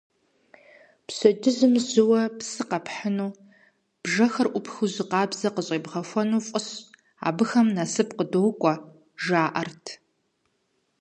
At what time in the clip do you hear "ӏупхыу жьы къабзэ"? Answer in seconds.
4.51-5.49